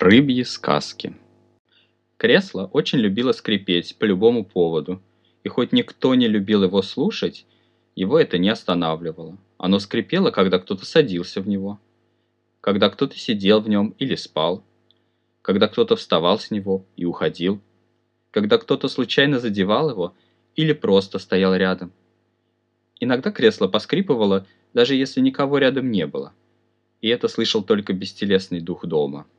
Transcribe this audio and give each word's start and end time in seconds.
Рыбьи 0.00 0.44
сказки. 0.44 1.14
Кресло 2.16 2.70
очень 2.72 3.00
любило 3.00 3.32
скрипеть 3.32 3.96
по 3.98 4.06
любому 4.06 4.46
поводу, 4.46 5.02
и 5.44 5.50
хоть 5.50 5.72
никто 5.72 6.14
не 6.14 6.26
любил 6.26 6.64
его 6.64 6.80
слушать, 6.80 7.44
его 7.94 8.18
это 8.18 8.38
не 8.38 8.48
останавливало. 8.48 9.36
Оно 9.58 9.78
скрипело, 9.78 10.30
когда 10.30 10.58
кто-то 10.58 10.86
садился 10.86 11.42
в 11.42 11.48
него, 11.48 11.78
когда 12.62 12.88
кто-то 12.88 13.18
сидел 13.18 13.60
в 13.60 13.68
нем 13.68 13.94
или 13.98 14.14
спал, 14.14 14.64
когда 15.42 15.68
кто-то 15.68 15.96
вставал 15.96 16.38
с 16.38 16.50
него 16.50 16.86
и 16.96 17.04
уходил, 17.04 17.60
когда 18.30 18.56
кто-то 18.56 18.88
случайно 18.88 19.38
задевал 19.38 19.90
его 19.90 20.14
или 20.56 20.72
просто 20.72 21.18
стоял 21.18 21.54
рядом. 21.54 21.92
Иногда 23.00 23.30
кресло 23.30 23.68
поскрипывало, 23.68 24.46
даже 24.72 24.94
если 24.94 25.20
никого 25.20 25.58
рядом 25.58 25.90
не 25.90 26.06
было, 26.06 26.32
и 27.02 27.08
это 27.08 27.28
слышал 27.28 27.62
только 27.62 27.92
бестелесный 27.92 28.62
дух 28.62 28.86
дома– 28.86 29.26